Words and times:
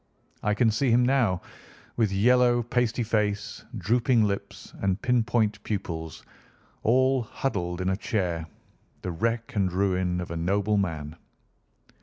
I 0.41 0.55
can 0.55 0.71
see 0.71 0.89
him 0.89 1.05
now, 1.05 1.41
with 1.95 2.11
yellow, 2.11 2.63
pasty 2.63 3.03
face, 3.03 3.63
drooping 3.77 4.23
lids, 4.23 4.73
and 4.81 4.99
pin 4.99 5.23
point 5.23 5.61
pupils, 5.61 6.25
all 6.81 7.21
huddled 7.21 7.79
in 7.81 7.87
a 7.89 7.95
chair, 7.95 8.47
the 9.03 9.11
wreck 9.11 9.55
and 9.55 9.71
ruin 9.71 10.19
of 10.19 10.31
a 10.31 10.37
noble 10.37 10.77
man. 10.77 11.17